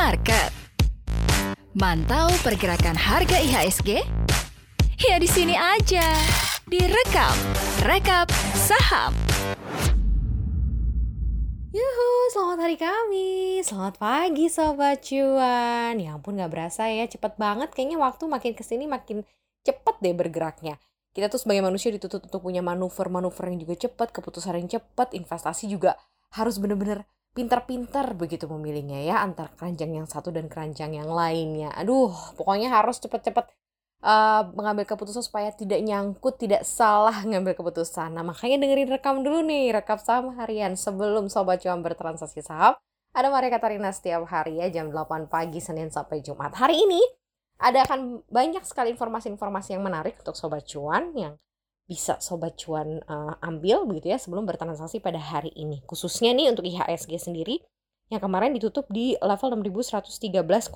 [0.00, 0.48] market.
[1.76, 4.00] Mantau pergerakan harga IHSG?
[4.96, 6.16] Ya di sini aja.
[6.64, 7.36] Direkap,
[7.84, 9.12] rekap saham.
[11.68, 13.68] Yuhu, selamat hari Kamis.
[13.68, 16.00] Selamat pagi Sobat Cuan.
[16.00, 17.68] Ya ampun gak berasa ya, cepet banget.
[17.76, 19.20] Kayaknya waktu makin ke sini makin
[19.68, 20.80] cepet deh bergeraknya.
[21.12, 25.68] Kita tuh sebagai manusia dituntut untuk punya manuver-manuver yang juga cepet, keputusan yang cepet, investasi
[25.68, 26.00] juga
[26.32, 31.70] harus bener-bener pintar-pintar begitu memilihnya ya antar keranjang yang satu dan keranjang yang lainnya.
[31.78, 33.46] Aduh, pokoknya harus cepet-cepet
[34.02, 38.12] uh, mengambil keputusan supaya tidak nyangkut, tidak salah ngambil keputusan.
[38.16, 42.74] Nah, makanya dengerin rekam dulu nih, rekap saham harian sebelum Sobat Cuan bertransaksi saham.
[43.10, 46.54] Ada Maria Katarina setiap hari ya, jam 8 pagi, Senin sampai Jumat.
[46.54, 47.02] Hari ini
[47.58, 51.34] ada akan banyak sekali informasi-informasi yang menarik untuk Sobat Cuan yang
[51.90, 55.82] bisa sobat cuan uh, ambil begitu ya sebelum bertransaksi pada hari ini.
[55.90, 57.58] Khususnya nih untuk IHSG sendiri
[58.14, 60.70] yang kemarin ditutup di level 6113,24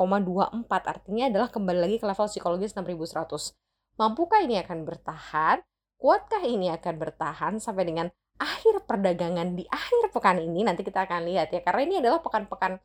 [0.66, 3.54] artinya adalah kembali lagi ke level psikologis 6100.
[3.94, 5.62] Mampukah ini akan bertahan?
[5.94, 8.10] Kuatkah ini akan bertahan sampai dengan
[8.42, 10.66] akhir perdagangan di akhir pekan ini?
[10.66, 12.82] Nanti kita akan lihat ya karena ini adalah pekan-pekan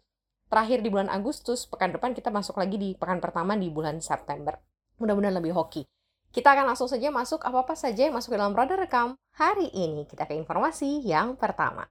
[0.53, 4.53] terakhir di bulan Agustus, pekan depan kita masuk lagi di pekan pertama di bulan September.
[5.02, 5.81] Mudah-mudahan lebih hoki.
[6.30, 9.17] Kita akan langsung saja masuk apa-apa saja yang masuk dalam radar rekam.
[9.33, 11.89] Hari ini kita ke informasi yang pertama.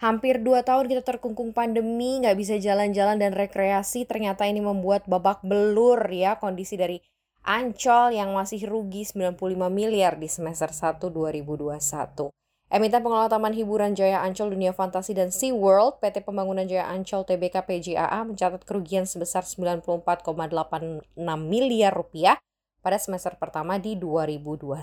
[0.00, 4.08] Hampir dua tahun kita terkungkung pandemi, nggak bisa jalan-jalan dan rekreasi.
[4.08, 7.04] Ternyata ini membuat babak belur ya kondisi dari
[7.44, 9.36] Ancol yang masih rugi 95
[9.68, 12.32] miliar di semester 1 2021.
[12.72, 17.60] Emiten pengelola Taman Hiburan Jaya Ancol Dunia Fantasi dan SeaWorld, PT Pembangunan Jaya Ancol TBK
[17.68, 21.12] PJAA mencatat kerugian sebesar 94,86
[21.44, 22.40] miliar rupiah
[22.82, 24.74] pada semester pertama di 2021.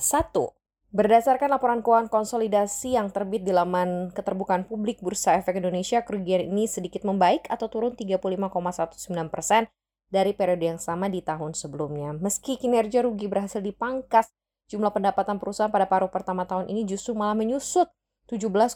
[0.89, 6.65] Berdasarkan laporan keuangan konsolidasi yang terbit di laman keterbukaan publik Bursa Efek Indonesia, kerugian ini
[6.65, 9.69] sedikit membaik atau turun 35,19 persen
[10.09, 12.17] dari periode yang sama di tahun sebelumnya.
[12.17, 14.33] Meski kinerja rugi berhasil dipangkas,
[14.65, 17.85] jumlah pendapatan perusahaan pada paruh pertama tahun ini justru malah menyusut
[18.25, 18.73] 17,05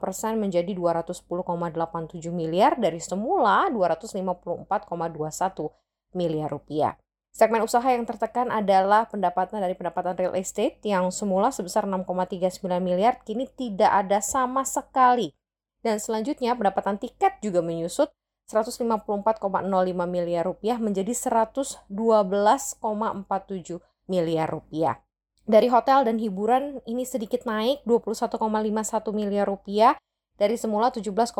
[0.00, 6.96] persen menjadi 210,87 miliar dari semula 254,21 miliar rupiah.
[7.34, 13.18] Segmen usaha yang tertekan adalah pendapatan dari pendapatan real estate yang semula sebesar 6,39 miliar
[13.26, 15.34] kini tidak ada sama sekali.
[15.82, 18.14] Dan selanjutnya pendapatan tiket juga menyusut
[18.46, 18.86] 154,05
[20.06, 21.90] miliar rupiah menjadi 112,47
[24.06, 25.02] miliar rupiah.
[25.42, 29.98] Dari hotel dan hiburan ini sedikit naik 21,51 miliar rupiah
[30.34, 31.30] dari semula 17,81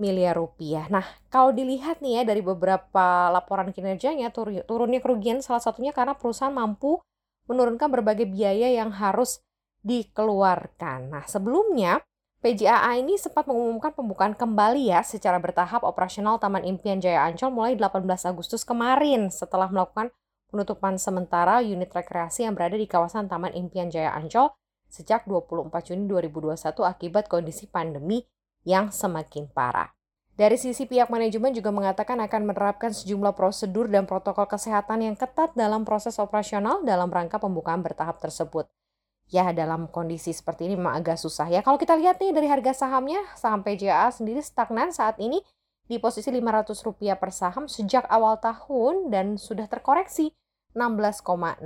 [0.00, 0.88] miliar rupiah.
[0.88, 6.16] Nah, kalau dilihat nih ya dari beberapa laporan kinerjanya tur turunnya kerugian salah satunya karena
[6.16, 7.00] perusahaan mampu
[7.44, 9.44] menurunkan berbagai biaya yang harus
[9.84, 11.12] dikeluarkan.
[11.12, 12.00] Nah, sebelumnya
[12.44, 17.72] PJAA ini sempat mengumumkan pembukaan kembali ya secara bertahap operasional Taman Impian Jaya Ancol mulai
[17.72, 20.12] 18 Agustus kemarin setelah melakukan
[20.52, 24.52] penutupan sementara unit rekreasi yang berada di kawasan Taman Impian Jaya Ancol
[24.94, 26.54] sejak 24 Juni 2021
[26.86, 28.22] akibat kondisi pandemi
[28.62, 29.90] yang semakin parah.
[30.34, 35.54] Dari sisi pihak manajemen juga mengatakan akan menerapkan sejumlah prosedur dan protokol kesehatan yang ketat
[35.54, 38.66] dalam proses operasional dalam rangka pembukaan bertahap tersebut.
[39.30, 41.62] Ya, dalam kondisi seperti ini memang agak susah ya.
[41.62, 45.38] Kalau kita lihat nih dari harga sahamnya, saham PJA sendiri stagnan saat ini
[45.86, 50.34] di posisi Rp500 per saham sejak awal tahun dan sudah terkoreksi
[50.74, 51.62] 16,67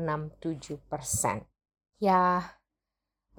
[0.93, 1.49] persen.
[1.99, 2.58] Ya,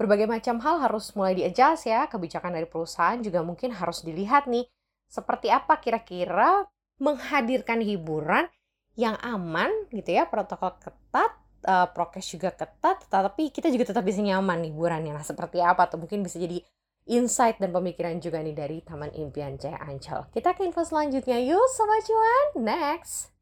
[0.00, 2.08] berbagai macam hal harus mulai di-adjust ya.
[2.08, 4.64] Kebijakan dari perusahaan juga mungkin harus dilihat nih
[5.04, 6.64] seperti apa kira-kira
[6.96, 8.48] menghadirkan hiburan
[8.96, 11.32] yang aman gitu ya, protokol ketat,
[11.68, 15.12] uh, prokes juga ketat, tapi kita juga tetap bisa nyaman hiburannya.
[15.12, 16.60] Nah, seperti apa tuh mungkin bisa jadi
[17.08, 20.28] insight dan pemikiran juga nih dari Taman Impian Jaya Ancol.
[20.30, 23.32] Kita ke info selanjutnya yuk Sobat Cuan, next!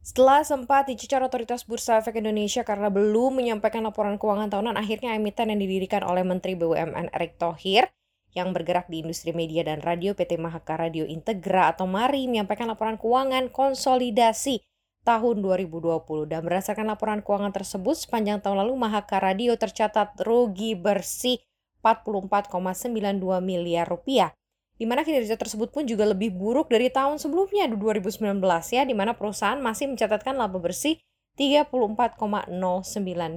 [0.00, 5.52] Setelah sempat dicecar otoritas Bursa Efek Indonesia karena belum menyampaikan laporan keuangan tahunan, akhirnya emiten
[5.52, 7.92] yang didirikan oleh Menteri BUMN Erick Thohir
[8.32, 12.96] yang bergerak di industri media dan radio PT Mahaka Radio Integra atau MARI menyampaikan laporan
[12.96, 14.64] keuangan konsolidasi
[15.04, 16.00] tahun 2020
[16.32, 21.44] dan berdasarkan laporan keuangan tersebut sepanjang tahun lalu Mahaka Radio tercatat rugi bersih
[21.84, 24.32] 44,92 miliar rupiah
[24.80, 28.40] di mana kinerja tersebut pun juga lebih buruk dari tahun sebelumnya 2019
[28.72, 30.96] ya, di mana perusahaan masih mencatatkan laba bersih
[31.36, 32.48] 34,09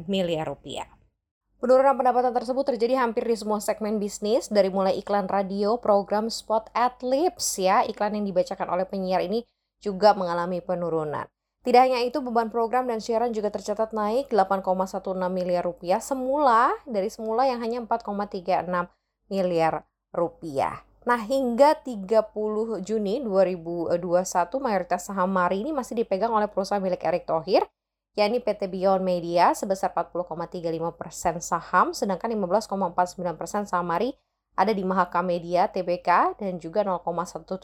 [0.08, 0.88] miliar rupiah.
[1.60, 6.72] Penurunan pendapatan tersebut terjadi hampir di semua segmen bisnis, dari mulai iklan radio, program spot
[6.72, 9.44] ad libs ya, iklan yang dibacakan oleh penyiar ini
[9.84, 11.28] juga mengalami penurunan.
[11.64, 17.08] Tidak hanya itu, beban program dan siaran juga tercatat naik 8,16 miliar rupiah semula dari
[17.08, 18.68] semula yang hanya 4,36
[19.32, 20.84] miliar rupiah.
[21.04, 24.00] Nah, hingga 30 Juni 2021
[24.64, 27.68] mayoritas saham Mari ini masih dipegang oleh perusahaan milik Erick Thohir,
[28.16, 34.16] yakni PT Beyond Media sebesar 40,35% saham, sedangkan 15,49% saham Mari
[34.56, 37.60] ada di Mahaka Media TBK dan juga 0,17%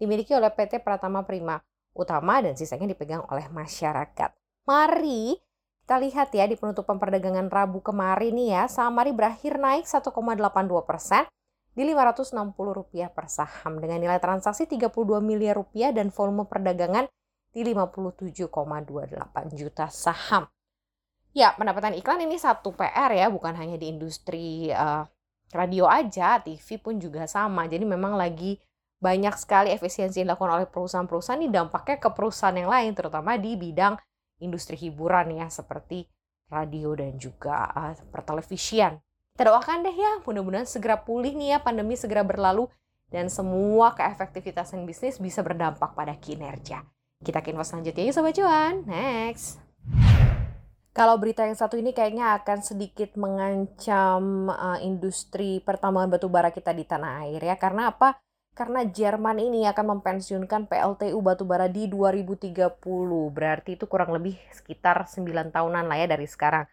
[0.00, 1.60] dimiliki oleh PT Pratama Prima
[1.92, 4.32] Utama dan sisanya dipegang oleh masyarakat.
[4.64, 5.36] Mari
[5.84, 10.08] kita lihat ya di penutupan perdagangan Rabu kemarin nih ya, saham Mari berakhir naik 1,82
[10.88, 11.28] persen
[11.72, 17.08] di Rp560 per saham dengan nilai transaksi 32 miliar rupiah dan volume perdagangan
[17.52, 20.48] di 57,28 juta saham.
[21.32, 25.08] Ya, pendapatan iklan ini satu PR ya, bukan hanya di industri uh,
[25.52, 27.64] radio aja, TV pun juga sama.
[27.68, 28.60] Jadi memang lagi
[29.00, 33.56] banyak sekali efisiensi yang dilakukan oleh perusahaan-perusahaan ini dampaknya ke perusahaan yang lain, terutama di
[33.56, 33.96] bidang
[34.44, 36.04] industri hiburan ya, seperti
[36.52, 39.00] radio dan juga uh, pertelevisian.
[39.32, 42.68] Kita doakan deh ya, mudah-mudahan segera pulih nih ya, pandemi segera berlalu
[43.08, 46.84] dan semua keefektivitasan bisnis bisa berdampak pada kinerja.
[47.22, 48.84] Kita ke info selanjutnya yuk Sobat Cuan.
[48.84, 49.56] Next.
[50.92, 56.76] Kalau berita yang satu ini kayaknya akan sedikit mengancam uh, industri pertambangan batu bara kita
[56.76, 57.56] di tanah air ya.
[57.56, 58.20] Karena apa?
[58.52, 62.52] Karena Jerman ini akan mempensiunkan PLTU batubara di 2030.
[63.32, 66.68] Berarti itu kurang lebih sekitar 9 tahunan lah ya dari sekarang.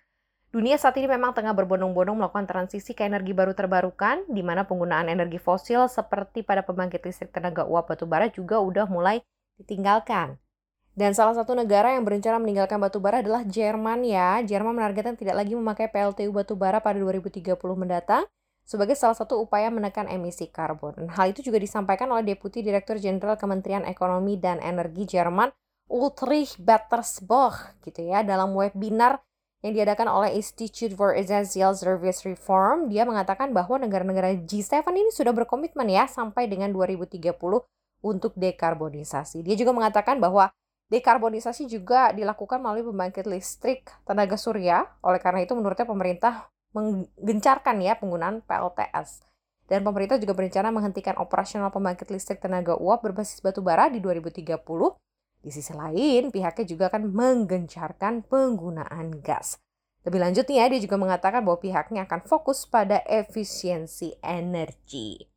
[0.49, 5.05] Dunia saat ini memang tengah berbondong-bondong melakukan transisi ke energi baru terbarukan, di mana penggunaan
[5.05, 9.21] energi fosil seperti pada pembangkit listrik tenaga uap batubara juga udah mulai
[9.61, 10.41] ditinggalkan.
[10.97, 14.41] Dan salah satu negara yang berencana meninggalkan batubara adalah Jerman ya.
[14.41, 18.25] Jerman menargetkan tidak lagi memakai PLTU batubara pada 2030 mendatang
[18.65, 21.13] sebagai salah satu upaya menekan emisi karbon.
[21.13, 25.53] Hal itu juga disampaikan oleh Deputi Direktur Jenderal Kementerian Ekonomi dan Energi Jerman
[25.89, 29.21] Ulrich Battersbach gitu ya dalam webinar
[29.59, 35.35] yang diadakan oleh Institute for Essential Service Reform, dia mengatakan bahwa negara-negara G7 ini sudah
[35.35, 37.35] berkomitmen ya sampai dengan 2030
[37.99, 39.43] untuk dekarbonisasi.
[39.43, 40.47] Dia juga mengatakan bahwa
[40.87, 44.87] dekarbonisasi juga dilakukan melalui pembangkit listrik tenaga surya.
[45.03, 49.27] Oleh karena itu menurutnya pemerintah menggencarkan ya penggunaan PLTS.
[49.67, 54.55] Dan pemerintah juga berencana menghentikan operasional pembangkit listrik tenaga uap berbasis batu bara di 2030
[55.39, 59.59] di sisi lain, pihaknya juga akan menggencarkan penggunaan gas.
[60.03, 65.27] Lebih lanjut nih ya, dia juga mengatakan bahwa pihaknya akan fokus pada efisiensi energi.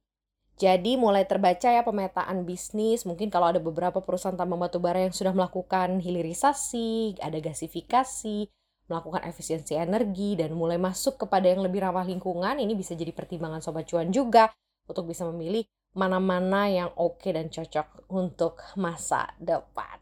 [0.63, 5.11] Jadi mulai terbaca ya pemetaan bisnis, mungkin kalau ada beberapa perusahaan tambang batu bara yang
[5.11, 8.47] sudah melakukan hilirisasi, ada gasifikasi,
[8.87, 13.59] melakukan efisiensi energi, dan mulai masuk kepada yang lebih ramah lingkungan, ini bisa jadi pertimbangan
[13.59, 14.55] Sobat Cuan juga
[14.87, 20.01] untuk bisa memilih mana-mana yang oke okay dan cocok untuk masa depan.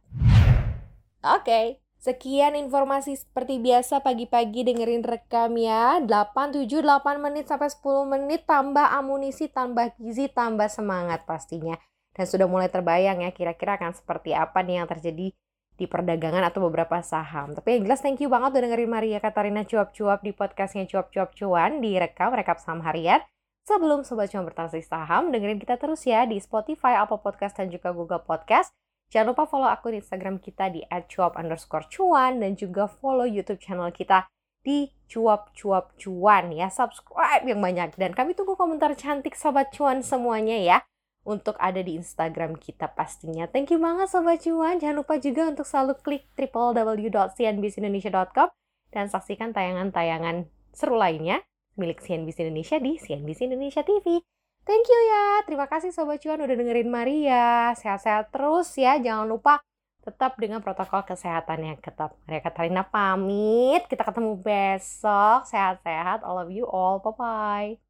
[1.21, 1.67] Oke, okay,
[1.99, 6.01] sekian informasi seperti biasa pagi-pagi dengerin rekam ya.
[6.01, 11.77] 8, 7, 8 menit sampai 10 menit tambah amunisi, tambah gizi, tambah semangat pastinya.
[12.15, 15.35] Dan sudah mulai terbayang ya kira-kira akan seperti apa nih yang terjadi
[15.81, 17.57] di perdagangan atau beberapa saham.
[17.57, 21.81] Tapi yang jelas thank you banget udah dengerin Maria Katarina cuap-cuap di podcastnya cuap-cuap cuan
[21.81, 23.25] di rekam, rekap saham harian.
[23.69, 27.93] Sebelum Sobat Cuan bertransaksi saham, dengerin kita terus ya di Spotify, Apple Podcast, dan juga
[27.93, 28.73] Google Podcast.
[29.11, 33.91] Jangan lupa follow akun Instagram kita di @cuap underscore cuan dan juga follow YouTube channel
[33.91, 34.31] kita
[34.63, 40.05] di cuap cuap cuan ya subscribe yang banyak dan kami tunggu komentar cantik sobat cuan
[40.05, 40.85] semuanya ya
[41.25, 43.45] untuk ada di Instagram kita pastinya.
[43.51, 44.81] Thank you banget Sobat Cuan.
[44.81, 48.49] Jangan lupa juga untuk selalu klik www.cnbcindonesia.com
[48.91, 51.45] dan saksikan tayangan-tayangan seru lainnya
[51.79, 54.23] milik CNBC Indonesia di CNBC Indonesia TV.
[54.65, 55.27] Thank you ya.
[55.49, 57.73] Terima kasih Sobat Cuan udah dengerin Maria.
[57.75, 59.01] Sehat-sehat terus ya.
[59.01, 59.59] Jangan lupa
[60.01, 62.13] tetap dengan protokol kesehatan yang ketat.
[62.29, 63.89] Maria Katarina pamit.
[63.89, 65.49] Kita ketemu besok.
[65.49, 66.23] Sehat-sehat.
[66.23, 67.01] All of you all.
[67.01, 67.90] Bye-bye.